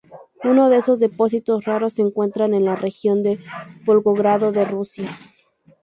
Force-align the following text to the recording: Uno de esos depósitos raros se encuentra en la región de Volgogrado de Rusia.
Uno 0.43 0.71
de 0.71 0.77
esos 0.77 0.97
depósitos 0.97 1.65
raros 1.65 1.93
se 1.93 2.01
encuentra 2.01 2.45
en 2.45 2.65
la 2.65 2.75
región 2.75 3.21
de 3.21 3.37
Volgogrado 3.85 4.51
de 4.51 4.65
Rusia. 4.65 5.07